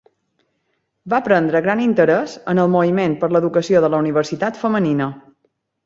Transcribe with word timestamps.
Va 1.15 1.19
prendre 1.27 1.61
gran 1.67 1.83
interès 1.85 2.35
en 2.55 2.63
el 2.65 2.73
moviment 2.79 3.17
per 3.23 3.33
l'educació 3.35 3.87
de 3.87 3.93
la 3.97 4.05
Universitat 4.07 4.63
femenina. 4.65 5.15